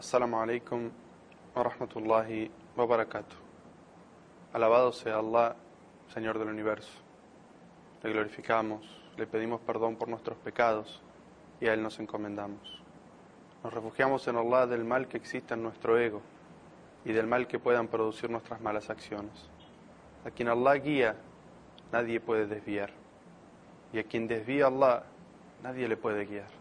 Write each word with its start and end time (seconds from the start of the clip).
Assalamu 0.00 0.38
alaikum 0.38 0.90
wa 1.54 1.62
rahmatullahi 1.62 2.50
wa 2.74 2.86
barakatuh. 2.86 3.36
Alabado 4.54 4.92
sea 4.92 5.18
Allah, 5.18 5.54
Señor 6.14 6.38
del 6.38 6.48
universo. 6.48 6.90
Le 8.02 8.10
glorificamos, 8.10 8.80
le 9.18 9.26
pedimos 9.26 9.60
perdón 9.60 9.96
por 9.96 10.08
nuestros 10.08 10.38
pecados 10.38 11.02
y 11.60 11.66
a 11.66 11.74
Él 11.74 11.82
nos 11.82 12.00
encomendamos. 12.00 12.80
Nos 13.62 13.74
refugiamos 13.74 14.26
en 14.26 14.36
Allah 14.36 14.66
del 14.66 14.84
mal 14.84 15.06
que 15.06 15.18
exista 15.18 15.52
en 15.52 15.64
nuestro 15.64 15.98
ego 15.98 16.22
y 17.04 17.12
del 17.12 17.26
mal 17.26 17.46
que 17.46 17.58
puedan 17.58 17.86
producir 17.86 18.30
nuestras 18.30 18.58
malas 18.62 18.88
acciones. 18.88 19.50
A 20.24 20.30
quien 20.30 20.48
Allah 20.48 20.76
guía, 20.76 21.16
nadie 21.92 22.20
puede 22.20 22.46
desviar. 22.46 22.88
Y 23.92 23.98
a 23.98 24.04
quien 24.04 24.26
desvía 24.26 24.68
Allah, 24.68 25.02
nadie 25.62 25.86
le 25.88 25.98
puede 25.98 26.24
guiar. 26.24 26.59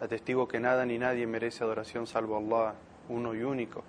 Atestigo 0.00 0.48
que 0.48 0.60
nada 0.60 0.84
ni 0.84 0.98
nadie 0.98 1.26
merece 1.26 1.64
adoración 1.64 2.06
salvo 2.06 2.36
Allah, 2.36 2.74
uno 3.08 3.34
y 3.34 3.42
único. 3.42 3.82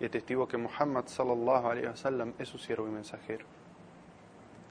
Y 0.00 0.06
atestigo 0.06 0.48
que 0.48 0.56
Muhammad 0.56 1.06
sallallahu 1.06 1.66
alaihi 1.68 1.86
wasallam 1.86 2.34
es 2.38 2.48
su 2.48 2.58
siervo 2.58 2.88
y 2.88 2.90
mensajero. 2.90 3.46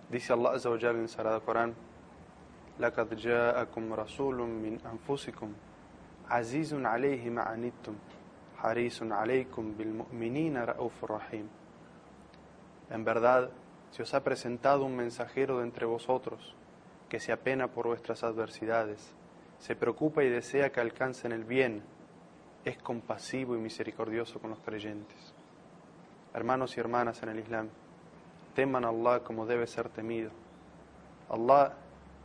Dice 0.09 0.33
Allah 0.33 0.51
azza 0.51 0.69
wa 0.69 0.77
jalla 0.77 0.97
en 0.97 1.01
el 1.01 1.09
Sagrado 1.09 1.41
Corán: 1.41 1.75
لقد 2.79 3.15
جاءكم 3.15 3.93
رسول 3.93 4.35
من 4.35 4.79
أنفسكم 4.85 5.53
عزيز 6.29 6.73
عليه 6.73 7.29
ما 7.29 7.41
عنتم 7.41 7.95
حريص 8.57 9.03
عليكم 9.03 9.73
بالمؤمنين 9.77 10.57
رؤوف 10.57 11.05
رحيم 11.05 11.49
En 12.89 13.03
verdad, 13.03 13.51
se 13.91 14.01
os 14.01 14.13
ha 14.13 14.23
presentado 14.23 14.85
un 14.85 14.95
mensajero 14.95 15.59
de 15.59 15.63
entre 15.65 15.85
vosotros 15.85 16.55
que 17.07 17.19
se 17.19 17.31
apena 17.31 17.67
por 17.67 17.85
vuestras 17.87 18.23
adversidades, 18.23 19.13
se 19.58 19.76
preocupa 19.76 20.22
y 20.24 20.28
desea 20.28 20.70
que 20.70 20.80
alcancen 20.80 21.32
el 21.32 21.44
bien, 21.44 21.82
es 22.64 22.78
compasivo 22.78 23.56
y 23.56 23.58
misericordioso 23.58 24.40
con 24.40 24.50
los 24.50 24.60
creyentes. 24.60 25.34
Hermanos 26.32 26.76
y 26.76 26.80
hermanas 26.80 27.22
en 27.22 27.28
el 27.28 27.38
Islam, 27.38 27.68
teman 28.54 28.84
a 28.84 28.88
Allah 28.88 29.20
como 29.20 29.46
debe 29.46 29.66
ser 29.66 29.88
temido. 29.88 30.30
Allah 31.28 31.74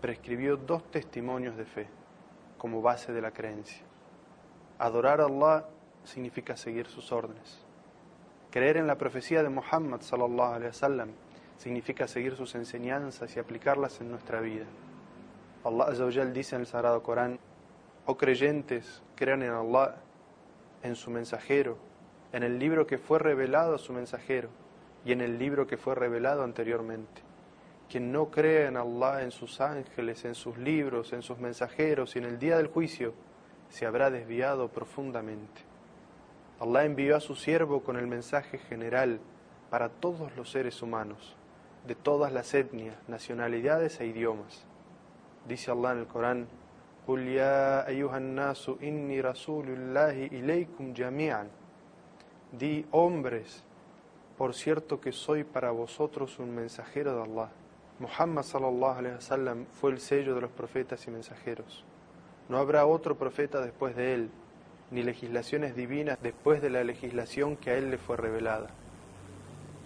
prescribió 0.02 0.58
dos 0.58 0.90
testimonios 0.92 1.58
de 1.58 1.66
fe 1.66 1.88
como 2.58 2.82
base 2.82 3.12
de 3.12 3.22
la 3.22 3.32
creencia. 3.32 3.84
Adorar 4.78 5.22
a 5.22 5.26
Allah 5.26 5.66
significa 6.04 6.56
seguir 6.56 6.88
sus 6.88 7.12
órdenes. 7.12 7.66
Creer 8.52 8.78
en 8.78 8.88
la 8.88 8.98
profecía 8.98 9.44
de 9.44 9.50
Muhammad 9.50 10.02
sallallahu 10.02 10.54
alaihi 10.54 10.68
wasallam 10.68 11.10
significa 11.58 12.08
seguir 12.08 12.36
sus 12.36 12.56
enseñanzas 12.56 13.36
y 13.36 13.40
aplicarlas 13.40 14.00
en 14.02 14.10
nuestra 14.10 14.40
vida. 14.40 14.66
Allah 15.64 15.86
Azawajal 15.86 16.34
dice 16.34 16.56
en 16.56 16.62
el 16.62 16.68
Sagrado 16.68 17.04
Corán, 17.04 17.40
oh 18.06 18.18
creyentes, 18.18 19.04
crean 19.16 19.44
en 19.44 19.52
Allah, 19.52 19.98
en 20.84 20.96
su 20.96 21.12
mensajero, 21.12 21.78
en 22.32 22.44
el 22.44 22.60
libro 22.60 22.88
que 22.88 22.98
fue 22.98 23.20
revelado 23.20 23.76
a 23.76 23.78
su 23.78 23.92
mensajero 23.92 24.50
y 25.04 25.12
en 25.12 25.22
el 25.22 25.38
libro 25.38 25.68
que 25.68 25.78
fue 25.78 25.96
revelado 25.96 26.44
anteriormente. 26.44 27.22
Quien 27.90 28.12
no 28.12 28.30
cree 28.30 28.68
en 28.68 28.78
Allah, 28.78 29.24
en 29.24 29.32
sus 29.32 29.60
ángeles, 29.62 30.24
en 30.24 30.36
sus 30.36 30.58
libros, 30.58 31.12
en 31.12 31.24
sus 31.24 31.40
mensajeros 31.40 32.16
y 32.16 32.20
en 32.20 32.26
el 32.26 32.40
día 32.40 32.58
del 32.58 32.68
juicio, 32.68 33.14
se 33.70 33.86
habrá 33.86 34.12
desviado 34.12 34.70
profundamente. 34.70 35.62
Allah 36.60 36.86
envió 36.86 37.16
a 37.16 37.20
su 37.20 37.36
siervo 37.36 37.84
con 37.84 37.98
el 37.98 38.08
mensaje 38.08 38.60
general 38.60 39.20
para 39.70 39.90
todos 39.90 40.36
los 40.36 40.52
seres 40.52 40.82
humanos, 40.82 41.36
de 41.88 41.96
todas 41.96 42.32
las 42.32 42.54
etnias, 42.54 42.96
nacionalidades 43.08 44.00
e 44.00 44.06
idiomas. 44.06 44.66
Dice 45.47 45.70
Allah 45.70 45.93
en 45.93 45.98
el 45.98 46.07
Corán, 46.07 46.47
قل 47.07 47.29
يا 47.29 47.87
أيها 47.87 48.17
الناس 48.17 48.70
إني 48.83 49.20
رسول 49.20 49.69
الله 49.69 50.27
إليكم 50.27 50.92
جميعا. 50.92 51.48
Di, 52.52 52.86
hombres, 52.92 53.64
por 54.39 54.55
cierto 54.55 55.01
que 55.01 55.13
soy 55.13 55.45
para 55.45 55.70
vosotros 55.70 56.39
un 56.39 56.55
mensajero 56.55 57.17
de 57.17 57.23
Allah. 57.23 57.51
Muhammad 57.98 58.42
sallallahu 58.42 58.98
alaihi 58.98 59.14
wasallam 59.17 59.67
fue 59.67 59.91
el 59.91 60.01
sello 60.01 60.35
de 60.35 60.41
los 60.41 60.51
profetas 60.51 61.07
y 61.07 61.11
mensajeros. 61.11 61.85
No 62.48 62.58
habrá 62.58 62.86
otro 62.86 63.17
profeta 63.17 63.61
después 63.61 63.97
de 63.97 64.14
él, 64.14 64.30
ni 64.91 65.02
legislaciones 65.02 65.75
divinas 65.75 66.19
después 66.23 66.63
de 66.63 66.70
la 66.70 66.85
legislación 66.85 67.57
que 67.57 67.70
a 67.70 67.75
él 67.77 67.91
le 67.91 67.98
fue 67.98 68.17
revelada. 68.17 68.69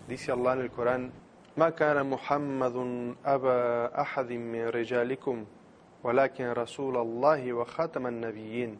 Dice 0.09 0.33
Allah 0.33 0.55
en 0.55 0.61
el 0.61 0.71
Corán, 0.71 1.13
ما 1.57 1.71
كان 1.71 2.11
محمد 2.11 2.77
أبا 3.25 4.01
أحد 4.01 4.33
من 4.33 4.69
رجالكم 4.69 5.45
ولكن 6.03 6.47
رسول 6.53 6.97
الله 6.97 7.53
وخاتم 7.53 8.07
النبيين 8.07 8.79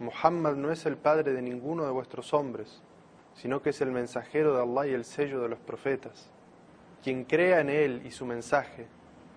Muhammad 0.00 0.56
no 0.56 0.70
es 0.70 0.86
el 0.86 0.96
padre 0.96 1.32
de 1.32 1.42
ninguno 1.42 1.84
de 1.84 1.90
vuestros 1.90 2.32
hombres, 2.32 2.80
sino 3.34 3.60
que 3.60 3.70
es 3.70 3.80
el 3.80 3.90
mensajero 3.90 4.54
de 4.54 4.62
Allah 4.62 4.86
y 4.86 4.94
el 4.94 5.04
sello 5.04 5.40
de 5.40 5.48
los 5.48 5.58
profetas. 5.58 6.30
Quien 7.02 7.24
crea 7.24 7.60
en 7.60 7.68
él 7.68 8.02
y 8.04 8.12
su 8.12 8.24
mensaje, 8.24 8.86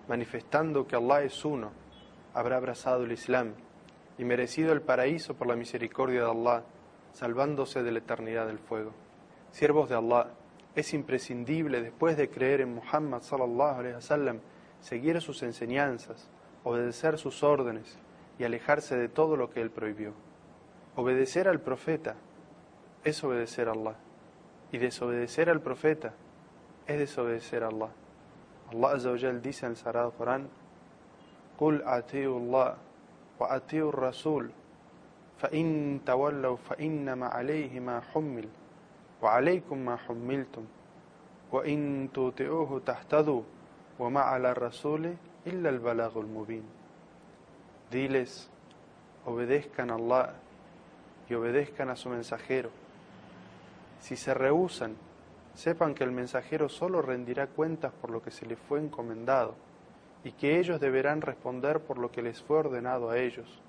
manifestando 0.08 0.86
que 0.86 0.94
Allah 0.94 1.22
es 1.22 1.44
uno, 1.44 1.72
habrá 2.32 2.58
abrazado 2.58 3.02
el 3.02 3.10
Islam 3.10 3.54
y 4.18 4.24
merecido 4.24 4.72
el 4.72 4.82
paraíso 4.82 5.34
por 5.34 5.48
la 5.48 5.56
misericordia 5.56 6.22
de 6.24 6.30
Allah, 6.30 6.62
salvándose 7.12 7.82
de 7.82 7.90
la 7.90 7.98
eternidad 7.98 8.46
del 8.46 8.60
fuego. 8.60 8.92
Siervos 9.50 9.88
de 9.88 9.96
Allah, 9.96 10.28
es 10.77 10.93
imprescindible 10.93 11.81
después 11.81 12.17
de 12.17 12.29
creer 12.29 12.61
en 12.61 12.75
Muhammad 12.75 13.23
sallallahu 13.23 13.79
alaihi 13.79 13.95
wasallam 13.95 14.39
seguir 14.79 15.19
sus 15.21 15.41
enseñanzas, 15.41 16.29
obedecer 16.63 17.17
sus 17.17 17.41
órdenes 17.41 17.97
y 18.37 18.43
alejarse 18.43 18.95
de 18.95 19.09
todo 19.09 19.37
lo 19.37 19.49
que 19.49 19.59
él 19.59 19.71
prohibió. 19.71 20.13
Obedecer 20.95 21.47
al 21.47 21.61
profeta 21.61 22.15
es 23.03 23.23
obedecer 23.23 23.69
a 23.69 23.71
Allah 23.71 23.95
y 24.71 24.77
desobedecer 24.77 25.49
al 25.49 25.61
profeta 25.61 26.13
es 26.85 26.99
desobedecer 26.99 27.63
a 27.63 27.69
Allah. 27.69 27.89
Allah 28.71 28.91
Azza 28.91 29.09
wa 29.09 29.17
dice 29.17 29.65
en 29.65 29.71
el 29.71 29.77
Sagrado 29.77 30.11
Corán: 30.11 30.47
"Qul 31.57 31.81
atiu 31.87 32.37
Allah 32.37 32.77
wa 33.39 33.51
atiu 33.51 33.91
Rasul, 33.91 34.51
fa 35.37 35.49
in 35.53 36.01
tawallaw 36.05 36.55
fa 36.57 36.75
innama 36.77 37.29
alayhi 37.29 37.79
ma 37.79 37.99
wa 39.21 39.35
alaykum 39.35 39.83
ma 39.83 39.97
hummiltum 40.07 40.65
wa 41.51 41.65
in 41.65 42.09
tuti'uhu 42.09 42.81
tahtadu 42.81 43.43
wa 43.97 44.09
ma 44.09 44.21
'ala 44.31 44.53
rasuli 44.53 45.17
illa 45.45 45.69
al 45.69 45.79
balagul 45.79 46.27
mubin." 46.27 46.63
Diles, 47.89 48.49
obedezcan 49.25 49.91
a 49.91 49.95
Allah 49.95 50.33
y 51.29 51.33
obedezcan 51.33 51.89
a 51.89 51.95
su 51.95 52.09
mensajero. 52.09 52.69
Si 53.99 54.15
se 54.15 54.33
rehusan, 54.33 54.95
sepan 55.53 55.95
que 55.95 56.03
el 56.03 56.11
mensajero 56.11 56.69
solo 56.69 57.01
rendirá 57.01 57.47
cuentas 57.47 57.91
por 57.93 58.11
lo 58.11 58.21
que 58.21 58.31
se 58.31 58.45
le 58.45 58.55
fue 58.55 58.79
encomendado 58.79 59.55
y 60.23 60.31
que 60.33 60.59
ellos 60.59 60.79
deberán 60.79 61.21
responder 61.21 61.79
por 61.79 61.97
lo 61.97 62.11
que 62.11 62.21
les 62.21 62.41
fue 62.41 62.57
ordenado 62.57 63.09
a 63.09 63.17
ellos. 63.17 63.61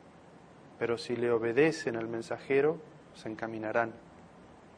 Pero 0.79 0.99
si 0.99 1.17
le 1.17 1.31
obedecen 1.31 1.97
al 1.97 2.09
mensajero, 2.09 2.79
se 3.15 3.29
encaminarán. 3.29 3.93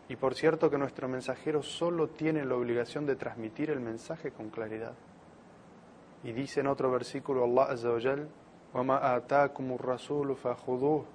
Y 0.10 0.16
por 0.16 0.36
cierto 0.36 0.70
que 0.70 0.78
nuestro 0.78 1.08
mensajero 1.08 1.64
solo 1.64 2.10
tiene 2.10 2.46
la 2.46 2.56
obligación 2.56 3.06
de 3.06 3.16
transmitir 3.16 3.72
el 3.72 3.80
mensaje 3.80 4.32
con 4.32 4.50
claridad. 4.50 4.94
Y 6.24 6.32
dice 6.32 6.60
en 6.60 6.68
otro 6.68 6.92
versículo 6.92 7.44
Allah 7.44 7.72
Azza 7.72 7.90
wa 7.90 8.02
Jal, 8.02 8.30
وَمَا 8.76 9.16
آتَاكُمُ 9.18 9.72
الرَّسُولُ 9.80 10.36
فَخُذُوهُ 10.36 11.06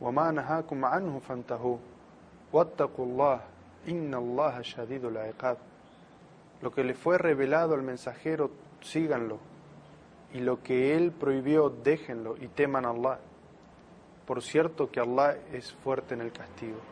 وَمَا 0.00 0.30
نَهَاكُمْ 0.30 0.84
عَنْهُ 0.84 1.18
فَانْتَهُوا 1.18 1.78
وَاتَّقُوا 2.52 3.04
اللَّهَ 3.06 3.40
إِنَّ 3.88 4.14
اللَّهَ 4.14 4.62
شَدِيدُ 4.62 5.04
الْعِقَابِ 5.04 5.56
Lo 6.62 6.70
que 6.70 6.84
le 6.84 6.94
fue 6.94 7.18
revelado 7.18 7.74
al 7.74 7.82
mensajero, 7.82 8.50
síganlo. 8.80 9.38
Y 10.32 10.40
lo 10.40 10.62
que 10.62 10.96
él 10.96 11.12
prohibió, 11.12 11.68
déjenlo 11.68 12.36
y 12.38 12.48
teman 12.48 12.86
a 12.86 12.90
Allah. 12.90 13.18
Por 14.26 14.42
cierto 14.42 14.90
que 14.90 15.00
Allah 15.00 15.36
es 15.52 15.72
fuerte 15.74 16.14
en 16.14 16.22
el 16.22 16.32
castigo. 16.32 16.89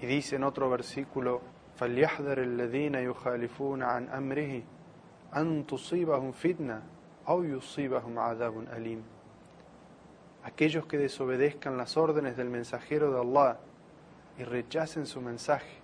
Y 0.00 0.06
dice 0.06 0.36
en 0.36 0.44
otro 0.44 0.68
versículo, 0.70 1.40
فَلْيَحْذَرِ 1.78 2.38
الَّذِينَ 2.38 2.94
يُخَالِفُونَ 2.94 3.82
عَنْ 3.82 4.08
أَمْرِهِ 4.08 4.62
أَن 5.34 5.66
تُصِيبَهُمْ 5.66 6.32
فِتْنَةٌ 6.32 6.82
أَوْ 7.28 7.42
يُصِيبَهُمْ 7.44 8.18
عَذَابٌ 8.18 8.68
أَلِيمٌ 8.76 9.02
Aquellos 10.44 10.86
que 10.86 10.98
desobedezcan 10.98 11.76
las 11.76 11.96
órdenes 11.96 12.36
del 12.36 12.50
mensajero 12.50 13.12
de 13.12 13.20
Allah 13.20 13.58
y 14.38 14.44
rechacen 14.44 15.06
su 15.06 15.20
mensaje, 15.20 15.78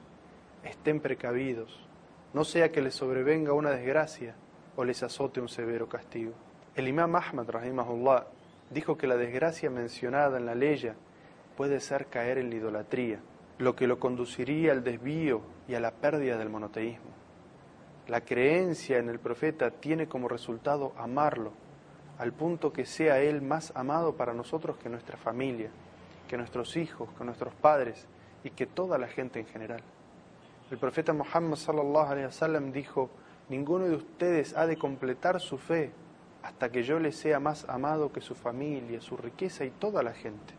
estén 0.64 1.00
precavidos, 1.00 1.88
no 2.34 2.44
sea 2.44 2.70
que 2.70 2.82
les 2.82 2.94
sobrevenga 2.94 3.52
una 3.52 3.70
desgracia 3.70 4.34
o 4.76 4.84
les 4.84 5.02
azote 5.02 5.40
un 5.40 5.48
severo 5.48 5.88
castigo. 5.88 6.32
El 6.74 6.88
imam 6.88 7.16
Ahmad, 7.16 7.48
rahimahullah, 7.48 8.26
dijo 8.70 8.96
que 8.96 9.06
la 9.06 9.16
desgracia 9.16 9.70
mencionada 9.70 10.38
en 10.38 10.46
la 10.46 10.54
ley 10.54 10.92
puede 11.56 11.80
ser 11.80 12.06
caer 12.06 12.38
en 12.38 12.50
la 12.50 12.56
idolatría, 12.56 13.20
lo 13.57 13.75
que 13.75 13.87
lo 13.87 13.99
conduciría 13.99 14.71
al 14.71 14.83
desvío 14.83 15.41
y 15.67 15.75
a 15.75 15.79
la 15.79 15.91
pérdida 15.91 16.37
del 16.37 16.49
monoteísmo. 16.49 17.11
La 18.07 18.21
creencia 18.21 18.97
en 18.97 19.09
el 19.09 19.19
profeta 19.19 19.71
tiene 19.71 20.07
como 20.07 20.27
resultado 20.27 20.93
amarlo, 20.97 21.53
al 22.17 22.33
punto 22.33 22.71
que 22.71 22.85
sea 22.85 23.19
él 23.19 23.41
más 23.41 23.71
amado 23.75 24.15
para 24.15 24.33
nosotros 24.33 24.77
que 24.77 24.89
nuestra 24.89 25.17
familia, 25.17 25.69
que 26.27 26.37
nuestros 26.37 26.77
hijos, 26.77 27.09
que 27.17 27.23
nuestros 27.23 27.53
padres 27.55 28.07
y 28.43 28.51
que 28.51 28.65
toda 28.65 28.97
la 28.97 29.07
gente 29.07 29.39
en 29.39 29.47
general. 29.47 29.81
El 30.69 30.77
profeta 30.77 31.13
Muhammad 31.13 31.57
sallallahu 31.57 32.11
alaihi 32.11 32.25
wasallam 32.25 32.71
dijo: 32.71 33.09
Ninguno 33.49 33.85
de 33.85 33.95
ustedes 33.95 34.55
ha 34.55 34.65
de 34.65 34.77
completar 34.77 35.39
su 35.39 35.57
fe 35.57 35.91
hasta 36.43 36.69
que 36.69 36.83
yo 36.83 36.99
le 36.99 37.11
sea 37.11 37.39
más 37.39 37.67
amado 37.69 38.11
que 38.11 38.21
su 38.21 38.35
familia, 38.35 39.01
su 39.01 39.17
riqueza 39.17 39.65
y 39.65 39.71
toda 39.71 40.03
la 40.03 40.13
gente. 40.13 40.53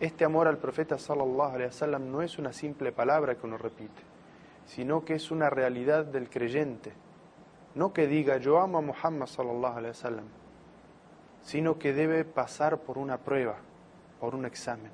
Este 0.00 0.24
amor 0.24 0.48
al 0.48 0.56
profeta 0.56 0.96
sallallahu 0.96 1.56
alaihi 1.56 1.66
wasallam 1.66 2.10
no 2.10 2.22
es 2.22 2.38
una 2.38 2.54
simple 2.54 2.90
palabra 2.90 3.34
que 3.34 3.46
uno 3.46 3.58
repite, 3.58 4.00
sino 4.64 5.04
que 5.04 5.12
es 5.12 5.30
una 5.30 5.50
realidad 5.50 6.06
del 6.06 6.30
creyente. 6.30 6.94
No 7.74 7.92
que 7.92 8.06
diga 8.06 8.38
yo 8.38 8.60
amo 8.60 8.78
a 8.78 8.80
Muhammad 8.80 9.26
sallallahu 9.26 9.76
alaihi 9.76 9.90
wasallam, 9.90 10.24
sino 11.42 11.78
que 11.78 11.92
debe 11.92 12.24
pasar 12.24 12.78
por 12.78 12.96
una 12.96 13.18
prueba, 13.18 13.56
por 14.18 14.34
un 14.34 14.46
examen. 14.46 14.90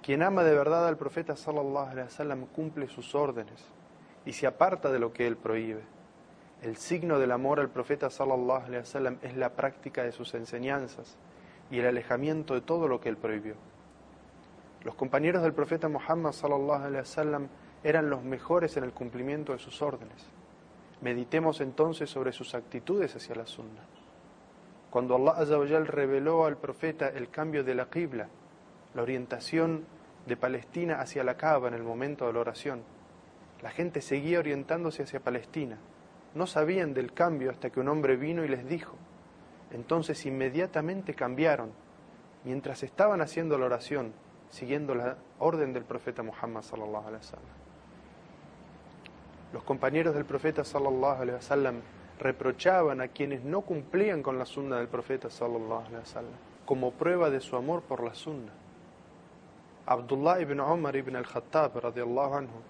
Quien 0.00 0.22
ama 0.22 0.44
de 0.44 0.54
verdad 0.54 0.86
al 0.86 0.96
profeta 0.96 1.34
sallallahu 1.34 1.90
alaihi 1.90 2.06
wasallam 2.06 2.46
cumple 2.46 2.86
sus 2.86 3.16
órdenes 3.16 3.64
y 4.24 4.32
se 4.32 4.46
aparta 4.46 4.92
de 4.92 5.00
lo 5.00 5.12
que 5.12 5.26
él 5.26 5.36
prohíbe. 5.36 5.82
El 6.62 6.76
signo 6.76 7.18
del 7.18 7.32
amor 7.32 7.58
al 7.58 7.68
profeta 7.68 8.08
sallallahu 8.10 8.66
alaihi 8.66 8.78
wasallam 8.78 9.18
es 9.22 9.36
la 9.36 9.50
práctica 9.50 10.04
de 10.04 10.12
sus 10.12 10.34
enseñanzas 10.34 11.16
y 11.68 11.80
el 11.80 11.86
alejamiento 11.86 12.54
de 12.54 12.60
todo 12.60 12.86
lo 12.86 13.00
que 13.00 13.08
él 13.08 13.16
prohibió. 13.16 13.56
Los 14.84 14.94
compañeros 14.94 15.42
del 15.42 15.54
profeta 15.54 15.88
Muhammad 15.88 16.32
sallallahu 16.32 16.84
alaihi 16.84 16.98
wasallam 16.98 17.48
eran 17.82 18.10
los 18.10 18.22
mejores 18.22 18.76
en 18.76 18.84
el 18.84 18.92
cumplimiento 18.92 19.52
de 19.52 19.58
sus 19.58 19.82
órdenes. 19.82 20.26
Meditemos 21.00 21.60
entonces 21.60 22.08
sobre 22.08 22.32
sus 22.32 22.54
actitudes 22.54 23.16
hacia 23.16 23.34
la 23.34 23.46
sunna. 23.46 23.82
Cuando 24.90 25.16
Allah 25.16 25.32
Azza 25.32 25.58
reveló 25.80 26.44
al 26.44 26.56
profeta 26.56 27.08
el 27.08 27.30
cambio 27.30 27.64
de 27.64 27.74
la 27.74 27.90
qibla, 27.90 28.28
la 28.94 29.02
orientación 29.02 29.86
de 30.26 30.36
Palestina 30.36 31.00
hacia 31.00 31.24
la 31.24 31.36
Kaaba 31.36 31.68
en 31.68 31.74
el 31.74 31.82
momento 31.82 32.26
de 32.26 32.32
la 32.32 32.40
oración, 32.40 32.82
la 33.62 33.70
gente 33.70 34.00
seguía 34.00 34.38
orientándose 34.38 35.02
hacia 35.02 35.20
Palestina 35.20 35.78
no 36.34 36.46
sabían 36.46 36.94
del 36.94 37.12
cambio 37.12 37.50
hasta 37.50 37.70
que 37.70 37.80
un 37.80 37.88
hombre 37.88 38.16
vino 38.16 38.44
y 38.44 38.48
les 38.48 38.68
dijo. 38.68 38.96
Entonces 39.70 40.26
inmediatamente 40.26 41.14
cambiaron, 41.14 41.72
mientras 42.44 42.82
estaban 42.82 43.20
haciendo 43.20 43.56
la 43.56 43.66
oración, 43.66 44.12
siguiendo 44.54 44.94
la 44.94 45.16
orden 45.40 45.72
del 45.72 45.82
profeta 45.84 46.22
Muhammad 46.22 46.62
sallallahu 46.62 47.08
alaihi 47.08 47.24
wasallam. 47.26 47.56
Los 49.52 49.64
compañeros 49.64 50.14
del 50.14 50.24
profeta 50.24 50.62
sallallahu 50.62 51.22
alaihi 51.22 51.34
wasallam 51.34 51.80
reprochaban 52.20 53.00
a 53.00 53.08
quienes 53.08 53.42
no 53.42 53.62
cumplían 53.62 54.22
con 54.22 54.38
la 54.38 54.46
sunna 54.46 54.76
del 54.76 54.86
profeta 54.86 55.28
sallallahu 55.28 55.86
alaihi 55.86 55.96
wasallam 55.96 56.38
como 56.64 56.92
prueba 56.92 57.30
de 57.30 57.40
su 57.40 57.56
amor 57.56 57.82
por 57.82 58.04
la 58.04 58.14
sunna. 58.14 58.52
Abdullah 59.86 60.40
ibn 60.40 60.60
Umar 60.60 60.94
ibn 60.96 61.16
al-Khattab 61.16 61.84
anhu 61.84 62.62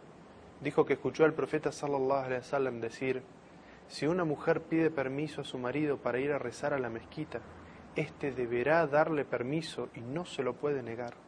dijo 0.63 0.87
que 0.87 0.95
escuchó 0.95 1.27
al 1.27 1.35
profeta 1.35 1.71
sallallahu 1.71 2.25
alaihi 2.25 2.41
wasallam 2.41 2.81
decir 2.81 3.23
si 3.89 4.07
una 4.07 4.25
mujer 4.25 4.63
pide 4.63 4.91
permiso 4.91 5.43
a 5.43 5.45
su 5.45 5.59
marido 5.59 5.99
para 5.99 6.19
ir 6.19 6.33
a 6.33 6.39
rezar 6.39 6.73
a 6.73 6.79
la 6.79 6.89
mezquita, 6.89 7.41
éste 7.95 8.33
deberá 8.33 8.87
darle 8.87 9.27
permiso 9.27 9.91
y 9.95 10.01
no 10.01 10.25
se 10.25 10.43
lo 10.43 10.55
puede 10.55 10.83
negar. 10.83 11.24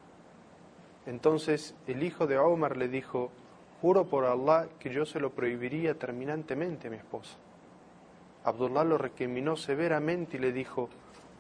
Entonces 1.07 1.75
el 1.87 2.03
hijo 2.03 2.27
de 2.27 2.39
Omar 2.39 2.77
le 2.77 2.89
dijo, 2.89 3.31
juro 3.81 4.07
por 4.07 4.25
Allah 4.25 4.69
que 4.79 4.91
yo 4.91 5.07
se 5.07 5.21
lo 5.21 5.31
prohibiría 5.31 5.95
terminantemente 5.95 6.89
a 6.89 6.91
mi 6.91 6.97
esposa. 6.97 7.37
Abdullah 8.45 8.85
lo 8.85 8.99
recriminó 8.99 9.57
severamente 9.57 10.37
y 10.37 10.41
le 10.41 10.53
dijo, 10.53 10.89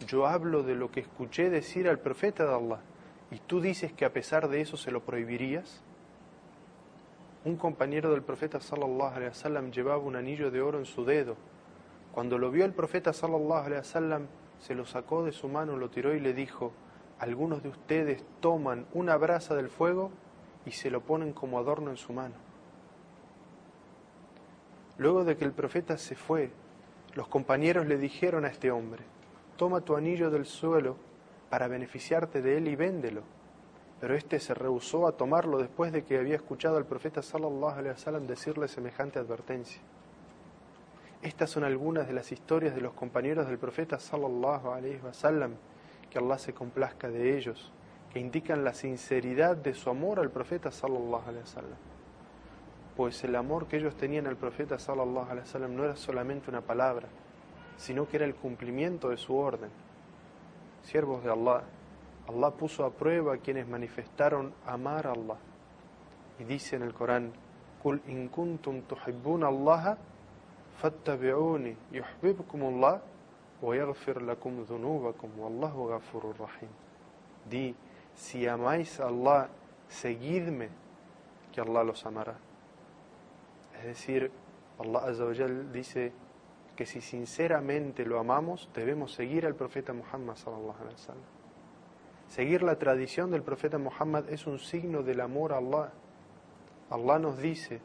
yo 0.06 0.26
hablo 0.26 0.62
de 0.62 0.74
lo 0.74 0.90
que 0.90 1.00
escuché 1.00 1.50
decir 1.50 1.88
al 1.88 1.98
profeta 1.98 2.44
de 2.44 2.54
Allah, 2.54 2.80
y 3.30 3.38
tú 3.38 3.60
dices 3.60 3.92
que 3.92 4.04
a 4.04 4.12
pesar 4.12 4.48
de 4.48 4.60
eso 4.60 4.76
se 4.76 4.90
lo 4.90 5.00
prohibirías 5.00 5.82
un 7.46 7.56
compañero 7.56 8.10
del 8.10 8.22
profeta 8.22 8.58
sallallahu 8.58 9.14
alaihi 9.14 9.28
wasallam 9.28 9.70
llevaba 9.70 9.98
un 9.98 10.16
anillo 10.16 10.50
de 10.50 10.60
oro 10.60 10.80
en 10.80 10.84
su 10.84 11.04
dedo. 11.04 11.36
Cuando 12.12 12.38
lo 12.38 12.50
vio 12.50 12.64
el 12.64 12.72
profeta 12.72 13.12
sallallahu 13.12 13.66
alaihi 13.66 13.78
wasallam, 13.78 14.26
se 14.58 14.74
lo 14.74 14.84
sacó 14.84 15.24
de 15.24 15.30
su 15.30 15.48
mano, 15.48 15.76
lo 15.76 15.88
tiró 15.88 16.12
y 16.12 16.19
le 16.19 16.32
dijo: 16.32 16.72
Algunos 17.18 17.62
de 17.62 17.70
ustedes 17.70 18.24
toman 18.40 18.86
una 18.92 19.16
brasa 19.16 19.54
del 19.54 19.68
fuego 19.68 20.10
y 20.64 20.72
se 20.72 20.90
lo 20.90 21.00
ponen 21.00 21.32
como 21.32 21.58
adorno 21.58 21.90
en 21.90 21.96
su 21.96 22.12
mano. 22.12 22.34
Luego 24.98 25.24
de 25.24 25.36
que 25.36 25.44
el 25.44 25.52
profeta 25.52 25.98
se 25.98 26.14
fue, 26.14 26.50
los 27.14 27.28
compañeros 27.28 27.86
le 27.86 27.98
dijeron 27.98 28.44
a 28.44 28.48
este 28.48 28.70
hombre: 28.70 29.04
Toma 29.56 29.80
tu 29.80 29.96
anillo 29.96 30.30
del 30.30 30.46
suelo 30.46 30.96
para 31.50 31.68
beneficiarte 31.68 32.42
de 32.42 32.58
él 32.58 32.68
y 32.68 32.76
véndelo 32.76 33.22
pero 34.00 34.14
éste 34.14 34.40
se 34.40 34.54
rehusó 34.54 35.06
a 35.06 35.12
tomarlo 35.12 35.58
después 35.58 35.92
de 35.92 36.04
que 36.04 36.19
había 36.19 36.36
escuchado 36.36 36.76
al 36.76 36.84
profeta 36.84 37.22
sallallahu 37.22 37.78
alaihi 37.78 37.90
wasallam 37.90 38.26
decirle 38.26 38.69
semejante 38.69 39.19
advertencia. 39.19 39.80
Estas 41.22 41.50
son 41.50 41.64
algunas 41.64 42.06
de 42.06 42.12
las 42.12 42.30
historias 42.30 42.74
de 42.74 42.82
los 42.82 42.92
compañeros 42.92 43.46
del 43.46 43.58
profeta 43.58 43.98
sallallahu 43.98 44.70
alaihi 44.70 45.00
wasallam, 45.02 45.54
que 46.11 46.19
Allah 46.19 46.38
se 46.38 46.53
complazca 46.53 47.08
de 47.08 47.37
ellos, 47.37 47.73
que 48.12 48.20
indican 48.20 48.64
la 48.64 48.73
sinceridad 48.73 49.56
de 49.56 49.75
su 49.75 49.91
amor 49.91 50.20
al 50.20 50.31
profeta 50.31 50.70
sallallahu 50.70 51.29
alaihi 51.29 51.41
wasallam. 51.41 51.79
Pues 52.97 53.23
el 53.25 53.37
amor 53.37 53.67
que 53.67 53.76
ellos 53.76 53.97
tenían 53.97 54.26
al 54.26 54.37
profeta 54.37 54.79
sallallahu 54.79 55.31
alaihi 55.31 55.41
wasallam 55.41 55.76
no 55.76 55.85
era 55.85 55.97
solamente 55.97 56.50
una 56.50 56.62
palabra, 56.62 57.08
sino 57.76 58.08
que 58.08 58.17
era 58.17 58.25
el 58.25 58.35
cumplimiento 58.35 59.11
de 59.11 59.17
su 59.17 59.37
orden. 59.37 59.70
Siervos 60.82 61.23
de 61.23 61.31
Allah, 61.31 61.64
Allah 62.29 62.50
puso 62.50 62.85
a 62.85 62.91
prueba 62.91 63.35
a 63.35 63.38
quienes 63.38 63.69
manifestaron 63.69 64.55
amar 64.67 65.06
a 65.06 65.12
Allah. 65.12 65.37
Y 66.38 66.44
dice 66.44 66.76
en 66.76 66.82
el 66.82 66.94
Corán, 66.94 67.32
Kul 67.82 68.00
in 68.06 68.29
kuntum 68.29 68.82
Allah, 69.43 69.99
fattabi'uni 70.81 71.76
yuhibbukum 71.93 72.64
Allah 72.64 73.03
yaghfir 73.62 74.23
lakum 74.23 74.64
dhunubakum 74.64 75.31
wallahu 75.38 75.88
ghafurur 75.88 76.37
rahim. 76.38 76.69
Di, 77.49 77.75
si 78.14 78.47
amáis 78.47 79.00
a 79.00 79.06
Allah, 79.08 79.49
seguidme, 79.88 80.69
que 81.53 81.61
Allah 81.61 81.85
los 81.85 82.05
amará. 82.05 82.37
Es 83.79 83.85
decir, 83.85 84.31
Allah 84.79 85.06
Azza 85.06 85.25
dice 85.73 86.12
que 86.75 86.85
si 86.85 87.01
sinceramente 87.01 88.05
lo 88.05 88.19
amamos, 88.19 88.69
debemos 88.75 89.13
seguir 89.13 89.46
al 89.46 89.55
profeta 89.55 89.93
Muhammad 89.93 90.36
sallallahu 90.36 90.81
alaihi 90.81 90.94
wasallam. 90.94 91.25
Seguir 92.29 92.63
la 92.63 92.77
tradición 92.77 93.31
del 93.31 93.43
profeta 93.43 93.79
Muhammad 93.79 94.29
es 94.29 94.46
un 94.46 94.58
signo 94.58 95.03
del 95.03 95.20
amor 95.20 95.53
a 95.53 95.58
Allah. 95.58 95.93
Allah 96.91 97.19
nos 97.19 97.39
dice, 97.39 97.81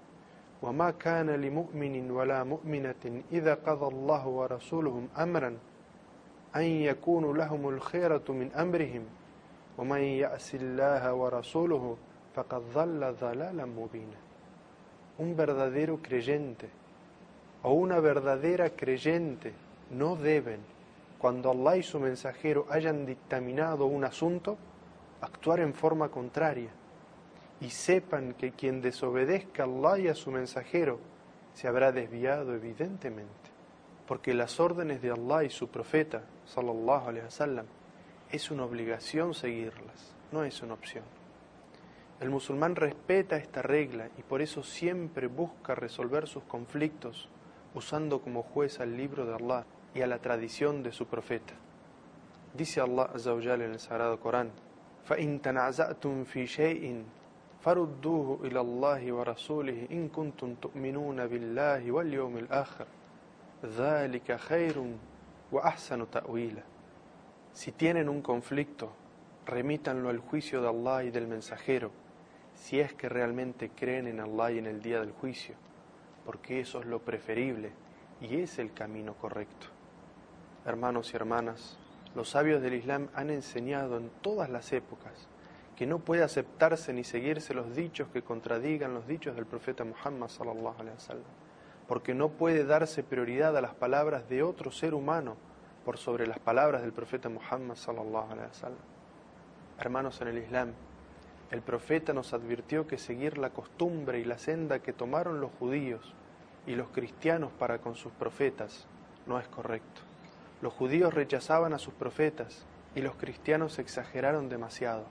وما 0.62 0.92
كان 0.92 1.30
لمؤمن 1.30 2.12
ولا 2.12 2.44
مؤمنة 2.44 3.24
إذا 3.32 3.54
قضى 3.54 3.88
الله 3.96 4.28
ورسولهم 4.28 5.08
أمرا 5.18 5.58
أن 6.56 6.64
يكون 6.64 7.38
لهم 7.38 7.70
الخيرة 7.70 8.24
من 8.30 8.52
أمرهم 8.52 9.06
ومن 9.78 10.02
يأس 10.02 10.56
الله 10.56 11.14
ورسوله 11.14 11.98
فقد 12.36 12.62
ضل 12.74 13.16
ضلالا 13.22 13.66
مبينا 13.66 14.20
Un 15.20 15.36
verdadero 15.36 16.02
creyente 16.02 16.70
o 17.64 17.74
una 17.74 18.00
verdadera 18.00 18.72
creyente 18.72 19.54
no 19.92 20.16
deben 20.16 20.62
cuando 21.20 21.52
Allah 21.52 21.78
y 21.78 21.84
su 21.84 22.00
mensajero 22.00 22.66
hayan 22.72 23.06
dictaminado 23.06 23.86
un 23.86 24.04
asunto, 24.04 24.58
actuar 25.22 25.60
en 25.60 25.76
forma 25.76 26.10
contraria 26.10 26.72
y 27.61 27.71
sepan 27.71 28.35
que 28.35 28.53
quien 28.53 28.83
desobedezca 28.83 29.63
a 29.63 29.67
Allah 29.67 29.99
y 29.99 30.09
a 30.09 30.15
su 30.15 30.31
mensajero 30.31 30.99
se 31.55 31.69
habrá 31.69 31.91
desviado 31.93 32.55
evidentemente, 32.55 33.51
porque 34.07 34.35
las 34.35 34.61
órdenes 34.61 35.01
de 35.01 35.11
Allah 35.11 35.45
y 35.45 35.51
su 35.51 35.69
profeta, 35.69 36.23
sallallahu 36.45 37.09
alaihi 37.09 37.25
wasallam, 37.25 37.67
es 38.31 38.51
una 38.51 38.65
obligación 38.65 39.35
seguirlas, 39.35 40.15
no 40.33 40.45
es 40.45 40.61
una 40.63 40.75
opción. 40.75 41.05
El 42.21 42.31
musulmán 42.31 42.77
respeta 42.77 43.37
esta 43.37 43.63
regla 43.63 44.09
y 44.19 44.23
por 44.23 44.43
eso 44.43 44.63
siempre 44.63 45.27
busca 45.27 45.75
resolver 45.75 46.27
sus 46.27 46.45
conflictos 46.45 47.29
usando 47.75 48.21
como 48.21 48.43
juez 48.43 48.81
al 48.81 48.97
libro 48.97 49.27
de 49.27 49.35
Allah 49.35 49.67
y 49.95 50.01
a 50.01 50.07
la 50.07 50.19
tradición 50.19 50.83
de 50.83 50.93
su 50.93 51.07
profeta. 51.07 51.53
Dice 52.55 52.81
Allah 52.81 53.11
Azza 53.15 53.35
wa 53.35 53.43
en 53.43 53.61
el 53.61 53.79
Sagrado 53.79 54.19
Corán: 54.19 54.51
فَإِن 55.07 55.41
تَنَعْزَأْتُمْ 55.43 56.25
فِي 56.25 56.47
شَيْءٍ 56.47 57.05
فَرُدُّوهُ 57.67 58.47
إِلَى 58.47 58.61
اللَّهِ 58.61 59.13
وَرَسُولِهِ 59.13 59.91
إِن 59.91 60.09
كُنتُمْ 60.09 60.55
تُؤْمِنُونَ 60.63 61.27
بِاللَّهِ 61.27 61.91
وَالْيَوْمِ 61.91 62.37
الْآخِرِ 62.39 62.87
ذَلِكَ 63.65 64.37
خَيْرٌ 64.37 64.77
وَأَحْسَنُ 65.53 66.07
تَأْوِيلًا 66.11 66.63
Si 67.53 67.73
tienen 67.73 68.09
un 68.09 68.23
conflicto, 68.23 68.93
remítanlo 69.47 70.11
al 70.11 70.19
juicio 70.19 70.63
de 70.63 70.69
Allah 70.69 71.05
y 71.05 71.11
del 71.11 71.27
mensajero, 71.27 71.91
si 72.55 72.81
es 72.81 72.95
que 72.95 73.09
realmente 73.09 73.71
creen 73.71 74.07
en 74.07 74.21
Allah 74.21 74.53
y 74.53 74.59
en 74.59 74.67
el 74.67 74.83
día 74.83 75.01
del 75.01 75.13
juicio, 75.13 75.57
porque 76.25 76.61
eso 76.61 76.81
es 76.81 76.87
lo 76.87 77.01
preferible 77.01 77.73
y 78.21 78.37
es 78.37 78.59
el 78.59 78.73
camino 78.73 79.15
correcto. 79.15 79.67
Hermanos 80.65 81.13
y 81.13 81.17
hermanas, 81.17 81.79
los 82.15 82.31
sabios 82.31 82.63
del 82.63 82.75
Islam 82.75 83.09
han 83.15 83.31
enseñado 83.31 83.99
en 83.99 84.11
todas 84.23 84.51
las 84.51 84.73
épocas 84.73 85.29
que 85.76 85.86
no 85.86 86.00
puede 86.00 86.24
aceptarse 86.24 86.94
ni 86.94 87.04
seguirse 87.04 87.54
los 87.54 87.76
dichos 87.76 88.08
que 88.10 88.22
contradigan 88.22 88.94
los 88.94 89.08
dichos 89.08 89.36
del 89.36 89.46
profeta 89.46 89.84
Muhammad 89.84 90.28
sallallahu 90.28 90.80
alaihi 90.80 90.96
wasallam, 90.96 91.24
porque 91.88 92.14
no 92.14 92.30
puede 92.30 92.66
darse 92.66 93.04
prioridad 93.04 93.56
a 93.58 93.62
las 93.62 93.74
palabras 93.74 94.30
de 94.30 94.44
otro 94.44 94.72
ser 94.72 94.94
humano 94.94 95.38
por 95.86 95.98
sobre 95.98 96.28
las 96.28 96.40
palabras 96.40 96.82
del 96.82 96.94
profeta 96.94 97.30
Muhammad 97.30 97.76
sallallahu 97.76 98.32
alaihi 98.32 98.50
wasallam. 98.50 98.80
Hermanos 99.80 100.22
en 100.22 100.28
el 100.28 100.38
Islam, 100.38 100.74
el 101.50 101.62
profeta 101.62 102.14
nos 102.14 102.34
advirtió 102.34 102.88
que 102.88 102.98
seguir 102.98 103.38
la 103.38 103.50
costumbre 103.50 104.20
y 104.20 104.24
la 104.24 104.38
senda 104.38 104.80
que 104.80 104.94
tomaron 104.94 105.42
los 105.42 105.52
judíos 105.60 106.14
y 106.66 106.76
los 106.76 106.90
cristianos 106.90 107.52
para 107.58 107.80
con 107.80 107.96
sus 107.96 108.12
profetas 108.14 108.88
no 109.28 109.40
es 109.40 109.48
correcto. 109.48 110.02
Los 110.62 110.74
judíos 110.74 111.14
rechazaban 111.14 111.74
a 111.74 111.80
sus 111.80 111.94
profetas 111.94 112.66
y 112.96 113.02
los 113.02 113.16
cristianos 113.16 113.80
exageraron 113.80 114.48
demasiado, 114.48 115.06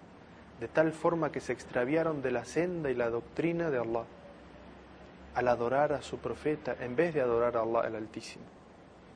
de 0.60 0.68
tal 0.68 0.92
forma 0.92 1.32
que 1.32 1.40
se 1.40 1.54
extraviaron 1.54 2.20
de 2.20 2.30
la 2.30 2.44
senda 2.44 2.90
y 2.90 2.94
la 2.94 3.08
doctrina 3.08 3.70
de 3.70 3.78
Allah 3.78 4.04
al 5.34 5.48
adorar 5.48 5.92
a 5.92 6.02
su 6.02 6.18
profeta 6.18 6.76
en 6.80 6.94
vez 6.96 7.14
de 7.14 7.22
adorar 7.22 7.56
a 7.56 7.62
Allah 7.62 7.86
el 7.86 7.96
Altísimo. 7.96 8.44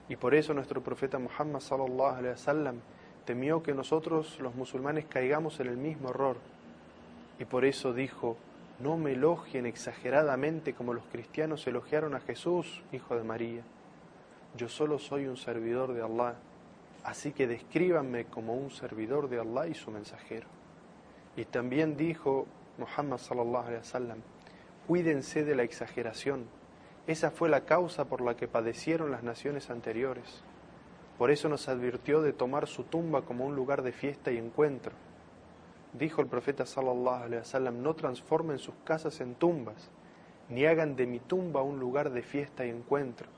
Y 0.09 0.17
por 0.17 0.35
eso 0.35 0.55
nuestro 0.55 0.83
profeta 0.83 1.19
Muhammad 1.19 1.61
sallallahu 1.61 2.17
alaihi 2.17 2.31
wasallam 2.31 2.77
temió 3.25 3.63
que 3.63 3.75
nosotros 3.75 4.39
los 4.41 4.55
musulmanes 4.55 5.07
caigamos 5.07 5.61
en 5.61 5.69
el 5.69 5.77
mismo 5.77 6.11
error. 6.11 6.37
Y 7.39 7.45
por 7.45 7.65
eso 7.65 7.93
dijo: 7.93 8.37
"No 8.81 8.97
me 8.97 9.13
elogien 9.13 9.67
exageradamente 9.67 10.73
como 10.73 10.95
los 10.95 11.05
cristianos 11.07 11.67
elogiaron 11.67 12.15
a 12.15 12.21
Jesús, 12.21 12.83
hijo 12.93 13.17
de 13.17 13.25
María. 13.25 13.63
Yo 14.57 14.69
solo 14.69 14.99
soy 14.99 15.27
un 15.27 15.37
servidor 15.37 15.93
de 15.95 16.03
Allah." 16.03 16.37
Así 17.03 17.33
que 17.33 17.47
descríbanme 17.47 18.27
como 18.27 18.55
un 18.55 18.71
servidor 18.71 19.29
de 19.29 19.41
Allah 19.41 19.67
y 19.67 19.75
su 19.75 19.91
mensajero. 19.91 20.47
Y 21.37 21.45
también 21.45 21.97
dijo 21.97 22.47
Muhammad 22.79 23.19
sallallahu 23.19 23.67
alaihi 23.67 23.79
wasallam, 23.79 24.19
cuídense 24.87 25.45
de 25.45 25.55
la 25.55 25.63
exageración. 25.63 26.47
Esa 27.07 27.31
fue 27.31 27.49
la 27.49 27.65
causa 27.65 28.07
por 28.07 28.21
la 28.21 28.37
que 28.37 28.49
padecieron 28.49 29.11
las 29.11 29.23
naciones 29.23 29.71
anteriores. 29.71 30.43
Por 31.19 31.31
eso 31.31 31.49
nos 31.49 31.69
advirtió 31.69 32.23
de 32.23 32.33
tomar 32.33 32.67
su 32.67 32.85
tumba 32.85 33.23
como 33.23 33.45
un 33.45 33.55
lugar 33.55 33.83
de 33.83 33.93
fiesta 33.93 34.33
y 34.33 34.39
encuentro. 34.39 34.93
Dijo 35.93 36.21
el 36.21 36.27
profeta 36.27 36.67
sallallahu 36.67 37.73
no 37.73 37.95
transformen 37.95 38.59
sus 38.59 38.75
casas 38.85 39.21
en 39.21 39.35
tumbas, 39.35 39.91
ni 40.49 40.67
hagan 40.67 40.97
de 40.97 41.07
mi 41.07 41.21
tumba 41.21 41.63
un 41.63 41.79
lugar 41.79 42.11
de 42.11 42.23
fiesta 42.23 42.67
y 42.67 42.71
encuentro, 42.71 43.29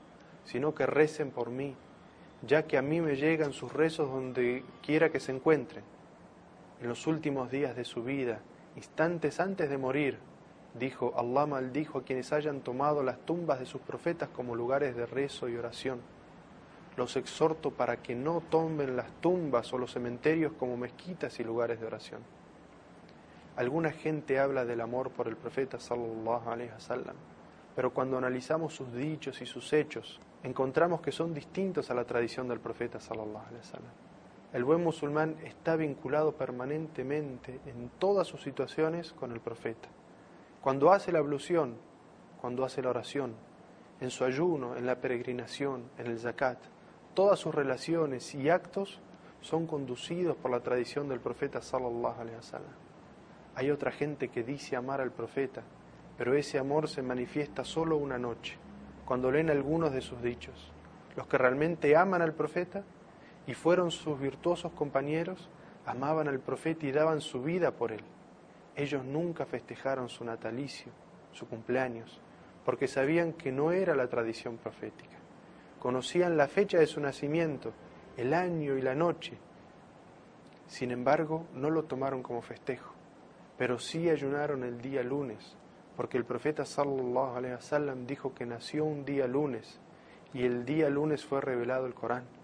sino 0.45 0.73
que 0.73 0.85
recen 0.85 1.31
por 1.31 1.49
mí 1.49 1.75
ya 2.41 2.67
que 2.67 2.77
a 2.77 2.81
mí 2.81 3.01
me 3.01 3.15
llegan 3.15 3.53
sus 3.53 3.73
rezos 3.73 4.09
donde 4.09 4.63
quiera 4.85 5.09
que 5.09 5.19
se 5.19 5.31
encuentren. 5.31 5.83
En 6.81 6.89
los 6.89 7.07
últimos 7.07 7.49
días 7.49 7.75
de 7.75 7.85
su 7.85 8.03
vida, 8.03 8.39
instantes 8.75 9.39
antes 9.39 9.69
de 9.69 9.77
morir, 9.77 10.19
dijo, 10.75 11.13
Allah 11.17 11.47
maldijo 11.47 11.99
a 11.99 12.03
quienes 12.03 12.31
hayan 12.31 12.61
tomado 12.61 13.01
las 13.01 13.17
tumbas 13.25 13.59
de 13.59 13.65
sus 13.65 13.81
profetas 13.81 14.29
como 14.29 14.55
lugares 14.55 14.95
de 14.95 15.07
rezo 15.07 15.49
y 15.49 15.57
oración. 15.57 16.01
Los 16.95 17.15
exhorto 17.15 17.71
para 17.71 17.97
que 17.97 18.15
no 18.15 18.41
tomen 18.41 18.95
las 18.95 19.11
tumbas 19.21 19.71
o 19.73 19.77
los 19.77 19.91
cementerios 19.91 20.53
como 20.53 20.77
mezquitas 20.77 21.39
y 21.39 21.43
lugares 21.43 21.79
de 21.79 21.87
oración. 21.87 22.21
Alguna 23.55 23.91
gente 23.91 24.39
habla 24.39 24.65
del 24.65 24.81
amor 24.81 25.09
por 25.09 25.27
el 25.27 25.35
profeta 25.35 25.79
sallallahu 25.79 26.49
alaihi 26.49 26.71
wasallam, 26.71 27.15
pero 27.75 27.91
cuando 27.91 28.17
analizamos 28.17 28.75
sus 28.75 28.93
dichos 28.93 29.41
y 29.41 29.47
sus 29.47 29.73
hechos, 29.73 30.19
encontramos 30.43 31.01
que 31.01 31.11
son 31.11 31.33
distintos 31.33 31.89
a 31.89 31.95
la 31.95 32.05
tradición 32.05 32.47
del 32.47 32.59
profeta 32.59 32.99
sallallahu 32.99 33.47
alaihi 33.47 33.57
wasallam. 33.57 34.06
El 34.57 34.63
buen 34.63 34.83
musulmán 34.83 35.35
está 35.43 35.75
vinculado 35.75 36.31
permanentemente 36.31 37.59
en 37.67 37.91
todas 37.99 38.25
sus 38.25 38.41
situaciones 38.41 39.13
con 39.13 39.31
el 39.31 39.39
profeta. 39.39 39.87
Cuando 40.61 40.91
hace 40.91 41.11
la 41.11 41.19
ablución, 41.19 41.75
cuando 42.41 42.65
hace 42.65 42.81
la 42.81 42.89
oración, 42.89 43.35
en 44.01 44.09
su 44.09 44.23
ayuno, 44.25 44.75
en 44.75 44.87
la 44.87 44.95
peregrinación, 44.95 45.83
en 45.99 46.07
el 46.07 46.17
zakat, 46.17 46.57
todas 47.13 47.37
sus 47.37 47.53
relaciones 47.53 48.33
y 48.33 48.49
actos 48.49 48.99
son 49.41 49.67
conducidos 49.67 50.35
por 50.35 50.49
la 50.49 50.61
tradición 50.61 51.07
del 51.07 51.19
profeta 51.19 51.61
sallallahu 51.61 52.19
alaihi 52.19 52.37
wasallam. 52.37 52.73
Hay 53.53 53.69
otra 53.69 53.91
gente 53.91 54.29
que 54.29 54.41
dice 54.41 54.75
amar 54.75 55.01
al 55.01 55.11
profeta, 55.11 55.61
pero 56.17 56.33
ese 56.33 56.57
amor 56.57 56.89
se 56.89 57.03
manifiesta 57.03 57.63
solo 57.63 57.95
una 57.97 58.17
noche 58.17 58.57
cuando 59.05 59.29
leen 59.29 59.51
algunos 59.51 59.91
de 59.91 60.01
sus 60.01 60.19
dichos. 60.23 60.71
Los 61.15 61.27
que 61.27 61.37
realmente 61.37 61.95
aman 61.95 62.23
al 62.23 62.33
profeta 62.33 62.83
y 63.47 63.53
fueron 63.53 63.89
sus 63.89 64.19
virtuosos 64.19 64.71
compañeros, 64.73 65.49
amaban 65.85 66.27
al 66.27 66.39
profeta 66.39 66.85
y 66.85 66.91
daban 66.91 67.21
su 67.21 67.41
vida 67.41 67.71
por 67.71 67.91
él. 67.91 68.03
Ellos 68.75 69.03
nunca 69.03 69.45
festejaron 69.45 70.09
su 70.09 70.23
natalicio, 70.23 70.91
su 71.31 71.47
cumpleaños, 71.47 72.21
porque 72.63 72.87
sabían 72.87 73.33
que 73.33 73.51
no 73.51 73.71
era 73.71 73.95
la 73.95 74.07
tradición 74.07 74.57
profética. 74.57 75.17
Conocían 75.79 76.37
la 76.37 76.47
fecha 76.47 76.77
de 76.77 76.85
su 76.85 76.99
nacimiento, 76.99 77.73
el 78.17 78.33
año 78.33 78.77
y 78.77 78.81
la 78.81 78.93
noche. 78.93 79.37
Sin 80.67 80.91
embargo, 80.91 81.47
no 81.55 81.69
lo 81.69 81.85
tomaron 81.85 82.21
como 82.21 82.41
festejo, 82.41 82.93
pero 83.57 83.79
sí 83.79 84.09
ayunaron 84.09 84.63
el 84.63 84.81
día 84.81 85.01
lunes 85.01 85.57
porque 85.97 86.17
el 86.19 86.25
profeta 86.25 86.63
sallallahu 86.63 87.35
alaihi 87.35 87.55
wasallam 87.55 88.05
dijo 88.05 88.35
que 88.35 88.45
nació 88.45 88.85
un 88.85 89.03
día 89.03 89.27
lunes 89.27 89.79
y 90.31 90.43
el 90.43 90.63
día 90.63 90.89
lunes 90.91 91.25
fue 91.25 91.41
revelado 91.41 91.87
el 91.87 91.95
Corán. 91.95 92.36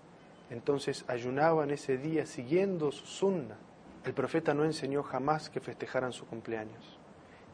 Entonces 0.54 1.04
ayunaban 1.10 1.72
ese 1.72 1.98
día 1.98 2.26
siguiendo 2.26 2.94
su 2.94 3.06
sunna. 3.06 3.58
El 4.06 4.14
profeta 4.14 4.54
no 4.54 4.64
enseñó 4.64 5.04
jamás 5.04 5.50
que 5.50 5.60
festejaran 5.60 6.14
su 6.14 6.26
cumpleaños 6.26 6.98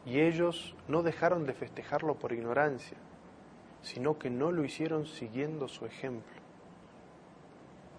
y 0.06 0.20
ellos 0.20 0.75
no 0.88 1.01
dejaron 1.01 1.46
de 1.46 1.53
festejarlo 1.53 2.15
por 2.15 2.32
ignorancia, 2.32 2.98
sino 3.82 4.20
que 4.20 4.29
no 4.29 4.51
lo 4.51 4.63
hicieron 4.63 5.08
siguiendo 5.08 5.68
su 5.68 5.86
ejemplo. 5.86 6.39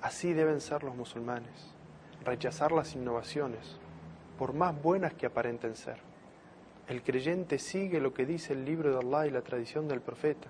Así 0.02 0.33
deben 0.33 0.61
ser 0.61 0.85
los 0.85 0.95
musulmanes, 0.95 1.75
rechazar 2.25 2.71
las 2.71 2.95
innovaciones, 2.95 3.78
por 4.38 4.54
más 4.54 4.80
buenas 4.80 5.14
que 5.14 5.26
aparenten 5.26 5.75
ser 5.75 6.11
el 6.90 7.04
creyente 7.04 7.61
sigue 7.61 8.00
lo 8.00 8.12
que 8.12 8.26
dice 8.26 8.52
el 8.52 8.64
libro 8.64 8.90
de 8.90 8.99
Allah 8.99 9.28
y 9.28 9.30
la 9.30 9.42
tradición 9.42 9.87
del 9.87 10.00
profeta. 10.00 10.49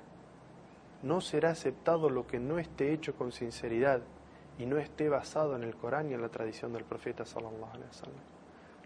No 1.02 1.20
será 1.20 1.50
aceptado 1.50 2.08
lo 2.08 2.26
que 2.26 2.38
no 2.38 2.58
esté 2.58 2.94
hecho 2.94 3.14
con 3.14 3.30
sinceridad 3.30 4.00
y 4.60 4.66
no 4.66 4.76
esté 4.76 5.08
basado 5.08 5.56
en 5.56 5.62
el 5.62 5.74
Corán 5.74 6.10
y 6.10 6.14
en 6.14 6.20
la 6.20 6.28
tradición 6.28 6.74
del 6.74 6.84
profeta 6.84 7.24
sallallahu 7.24 7.70
alaihi 7.72 7.88
wasallam. 7.88 8.20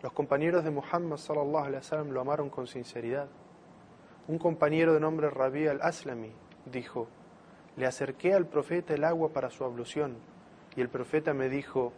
Los 0.04 0.12
compañeros 0.12 0.62
de 0.62 0.70
Muhammad 0.70 1.16
sallallahu 1.16 1.64
alaihi 1.64 1.78
wasallam 1.78 2.10
lo 2.12 2.20
amaron 2.20 2.48
con 2.48 2.68
sinceridad. 2.68 3.26
Un 4.28 4.38
compañero 4.38 4.94
de 4.94 5.00
nombre 5.00 5.30
Rabi 5.30 5.66
al-Aslami 5.66 6.30
dijo: 6.66 7.08
"Le 7.76 7.86
acerqué 7.86 8.34
al 8.34 8.46
profeta 8.46 8.94
el 8.94 9.02
agua 9.02 9.30
para 9.30 9.50
su 9.50 9.64
ablución 9.64 10.16
y 10.76 10.80
el 10.80 10.88
profeta 10.88 11.34
me 11.34 11.48
dijo: 11.48 11.92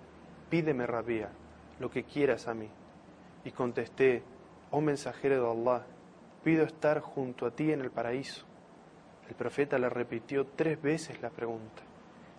"Pídeme, 0.48 0.86
Rabia, 0.86 1.28
lo 1.78 1.90
que 1.90 2.04
quieras 2.04 2.48
a 2.48 2.54
mí." 2.54 2.70
Y 3.44 3.50
contesté: 3.50 4.22
Oh 4.70 4.80
mensajero 4.80 5.42
de 5.42 5.50
Allah, 5.50 5.84
pido 6.42 6.64
estar 6.64 7.00
junto 7.00 7.44
a 7.44 7.50
ti 7.50 7.70
en 7.72 7.82
el 7.82 7.90
paraíso. 7.90 8.46
El 9.28 9.34
profeta 9.34 9.78
le 9.78 9.90
repitió 9.90 10.46
tres 10.46 10.80
veces 10.80 11.20
la 11.20 11.28
pregunta 11.28 11.82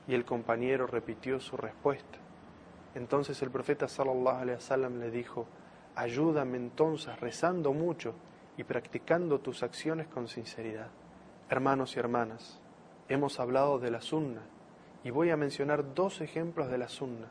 y 0.08 0.14
el 0.14 0.26
compañero 0.26 0.88
repitió 0.88 1.40
su 1.40 1.58
respuesta. 1.58 2.18
Entonces 2.96 3.42
el 3.42 3.52
profeta 3.52 3.88
sallallahu 3.88 4.38
alaihi 4.38 4.56
wasallam 4.56 5.00
le 5.00 5.12
dijo: 5.12 5.48
"Ayúdame 5.96 6.58
entonces 6.58 7.20
rezando 7.20 7.74
mucho 7.74 8.14
y 8.58 8.64
practicando 8.64 9.40
tus 9.40 9.64
acciones 9.64 10.08
con 10.08 10.28
sinceridad." 10.28 10.90
Hermanos 11.50 11.96
y 11.96 12.00
hermanas, 12.00 12.60
hemos 13.10 13.40
hablado 13.40 13.80
de 13.80 13.92
la 13.92 14.02
sunna 14.02 14.42
y 15.04 15.12
voy 15.12 15.30
a 15.30 15.38
mencionar 15.38 15.94
dos 15.94 16.22
ejemplos 16.22 16.70
de 16.70 16.78
la 16.78 16.90
sunna, 16.90 17.28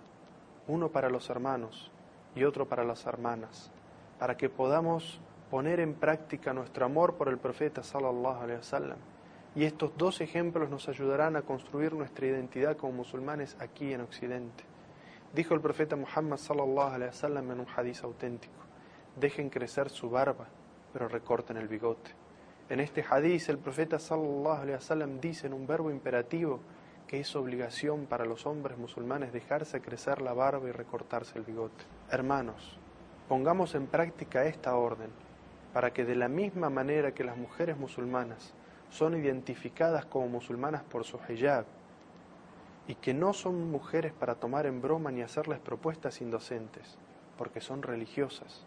uno 0.69 0.91
para 0.91 1.11
los 1.11 1.29
hermanos 1.31 1.91
y 2.35 2.45
otro 2.45 2.67
para 2.67 2.85
las 2.85 3.07
hermanas 3.07 3.73
para 4.19 4.37
que 4.37 4.49
podamos 4.49 5.21
poner 5.51 5.81
en 5.81 5.95
práctica 5.95 6.53
nuestro 6.53 6.87
amor 6.87 7.15
por 7.15 7.29
el 7.29 7.39
profeta 7.39 7.83
sallallahu 7.83 8.43
alaihi 8.43 8.59
wasallam. 8.59 8.99
Y 9.57 9.65
estos 9.65 9.91
dos 9.97 10.21
ejemplos 10.21 10.71
nos 10.71 10.89
ayudarán 10.89 11.35
a 11.35 11.43
construir 11.43 11.95
nuestra 11.95 12.27
identidad 12.27 12.77
como 12.77 12.93
musulmanes 12.93 13.57
aquí 13.59 13.93
en 13.93 14.03
Occidente. 14.03 14.63
Dijo 15.35 15.55
el 15.55 15.61
profeta 15.61 15.97
Muhammad 15.97 16.37
sallallahu 16.37 16.95
alaihi 16.95 17.09
wasallam 17.09 17.51
en 17.51 17.61
un 17.61 17.67
hadiz 17.75 18.05
auténtico: 18.05 18.61
Dejen 19.19 19.51
crecer 19.51 19.91
su 19.91 20.09
barba, 20.09 20.47
pero 20.93 21.09
recorten 21.09 21.57
el 21.57 21.67
bigote. 21.67 22.13
En 22.69 22.79
este 22.79 23.03
hadiz 23.03 23.49
el 23.49 23.59
profeta 23.59 23.99
sallallahu 23.99 24.61
alaihi 24.61 24.75
wasallam 24.75 25.21
dice 25.21 25.49
en 25.49 25.55
un 25.55 25.67
verbo 25.67 25.91
imperativo 25.91 26.61
que 27.09 27.19
es 27.19 27.35
obligación 27.35 28.07
para 28.07 28.25
los 28.25 28.47
hombres 28.47 28.79
musulmanes 28.79 29.33
dejarse 29.33 29.81
crecer 29.81 30.21
la 30.21 30.35
barba 30.35 30.69
y 30.69 30.73
recortarse 30.73 31.39
el 31.39 31.45
bigote. 31.45 31.85
Hermanos, 32.11 32.79
Pongamos 33.29 33.75
en 33.75 33.89
práctica 33.89 34.45
esta 34.45 34.77
orden 34.77 35.11
para 35.73 35.93
que 35.93 36.05
de 36.05 36.15
la 36.15 36.29
misma 36.29 36.71
manera 36.71 37.13
que 37.13 37.25
las 37.25 37.37
mujeres 37.37 37.77
musulmanas 37.77 38.55
son 38.91 39.17
identificadas 39.17 40.07
como 40.07 40.29
musulmanas 40.29 40.83
por 40.85 41.05
su 41.05 41.19
hijab 41.29 41.65
y 42.89 42.95
que 42.95 43.15
no 43.15 43.33
son 43.33 43.71
mujeres 43.71 44.13
para 44.13 44.37
tomar 44.37 44.67
en 44.67 44.81
broma 44.81 45.11
ni 45.11 45.23
hacerles 45.23 45.59
propuestas 45.59 46.21
indocentes, 46.21 46.99
porque 47.37 47.61
son 47.61 47.83
religiosas, 47.83 48.65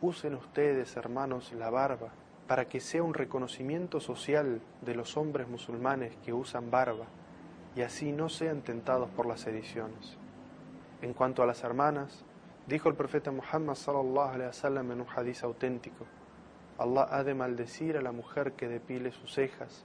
usen 0.00 0.34
ustedes, 0.34 0.96
hermanos, 0.96 1.52
la 1.52 1.70
barba 1.70 2.10
para 2.46 2.64
que 2.64 2.80
sea 2.80 3.02
un 3.02 3.14
reconocimiento 3.14 4.00
social 4.00 4.60
de 4.80 4.94
los 4.94 5.16
hombres 5.16 5.48
musulmanes 5.48 6.16
que 6.24 6.32
usan 6.32 6.70
barba 6.70 7.06
y 7.76 7.82
así 7.82 8.10
no 8.10 8.28
sean 8.28 8.62
tentados 8.62 9.08
por 9.10 9.26
las 9.26 9.46
ediciones. 9.46 10.16
En 11.00 11.14
cuanto 11.14 11.42
a 11.42 11.46
las 11.46 11.62
hermanas, 11.62 12.24
dijo 12.66 12.88
el 12.88 12.96
profeta 12.96 13.30
Muhammad 13.30 13.74
sallallahu 13.74 14.34
alaihi 14.34 14.48
wasallam 14.48 14.90
en 14.90 15.00
un 15.00 15.06
hadiz 15.14 15.44
auténtico: 15.44 16.06
Allah 16.80 17.08
ha 17.10 17.22
de 17.22 17.34
maldecir 17.34 17.98
a 17.98 18.00
la 18.00 18.10
mujer 18.10 18.52
que 18.52 18.66
depile 18.66 19.12
sus 19.12 19.34
cejas 19.34 19.84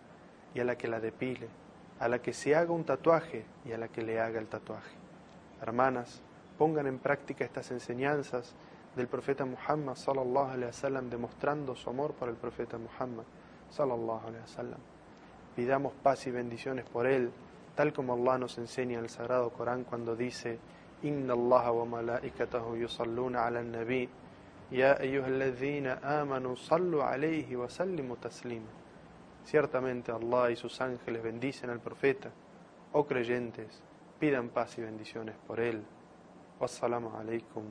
y 0.53 0.61
a 0.61 0.63
la 0.63 0.77
que 0.77 0.87
la 0.87 1.01
depile, 1.01 1.49
a 1.99 2.07
la 2.07 2.19
que 2.19 2.31
se 2.31 2.55
haga 2.55 2.71
un 2.71 2.85
tatuaje 2.85 3.43
y 3.65 3.73
a 3.73 3.77
la 3.77 3.89
que 3.89 4.01
le 4.01 4.21
haga 4.21 4.39
el 4.39 4.47
tatuaje. 4.47 4.95
Hermanas, 5.61 6.21
pongan 6.57 6.87
en 6.87 6.99
práctica 6.99 7.43
estas 7.43 7.69
enseñanzas 7.71 8.55
del 8.95 9.07
profeta 9.07 9.43
Muhammad 9.43 9.95
sallallahu 9.95 10.51
alaihi 10.51 10.67
wasallam 10.67 11.09
demostrando 11.09 11.75
su 11.75 11.89
amor 11.89 12.13
por 12.13 12.29
el 12.29 12.35
profeta 12.35 12.77
Muhammad 12.77 13.25
sallallahu 13.71 14.27
alaihi 14.27 14.43
wasallam. 14.43 14.79
Pidamos 15.53 15.91
paz 16.01 16.25
y 16.27 16.31
bendiciones 16.31 16.85
por 16.85 17.07
él, 17.07 17.29
tal 17.75 17.91
como 17.91 18.13
Allah 18.13 18.37
nos 18.37 18.57
enseña 18.57 18.99
en 18.99 19.03
el 19.03 19.09
sagrado 19.09 19.49
Corán 19.49 19.83
cuando 19.83 20.15
dice: 20.15 20.59
Inna 21.03 21.33
Allah 21.33 21.71
wa 21.73 21.85
malaikatahu 21.85 22.77
yusalluna 22.77 23.45
ala 23.45 23.61
nabi 23.61 24.09
ya 24.71 24.97
ayyuhalladhina 24.97 26.01
amanu 26.01 26.57
sallu 26.57 27.01
alayhi 27.01 27.55
wa 27.55 27.69
sallimu 27.69 28.17
taslima. 28.17 28.71
Ciertamente 29.45 30.11
Allah 30.11 30.51
y 30.51 30.55
sus 30.55 30.81
ángeles 30.81 31.21
bendicen 31.21 31.69
al 31.69 31.79
profeta. 31.79 32.31
Oh 32.93 33.05
creyentes, 33.05 33.83
pidan 34.19 34.49
paz 34.49 34.77
y 34.79 34.81
bendiciones 34.81 35.35
por 35.45 35.59
él. 35.59 35.83
Wassalamu 36.59 37.11
alaikum 37.15 37.63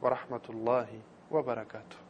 wa 0.00 0.10
rahmatullahi 0.10 1.00
wa 1.30 1.42
barakatuh. 1.42 2.09